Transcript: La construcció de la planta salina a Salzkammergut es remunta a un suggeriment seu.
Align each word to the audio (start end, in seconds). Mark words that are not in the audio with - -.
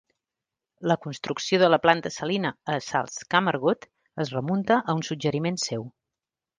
La 0.91 0.95
construcció 1.03 1.59
de 1.65 1.69
la 1.73 1.79
planta 1.83 2.13
salina 2.17 2.53
a 2.75 2.79
Salzkammergut 2.87 3.89
es 4.27 4.35
remunta 4.41 4.83
a 4.83 5.01
un 5.01 5.09
suggeriment 5.13 5.65
seu. 5.71 5.91